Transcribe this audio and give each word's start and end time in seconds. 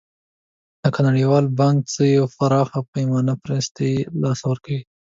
لکه 0.83 0.99
نړیوال 1.09 1.45
بانک 1.59 1.79
څخه 1.93 2.19
په 2.27 2.31
پراخه 2.37 2.79
پیمانه 2.93 3.33
مرستې 3.41 3.89
تر 4.01 4.09
لاسه 4.21 4.45
کوي. 4.63 4.81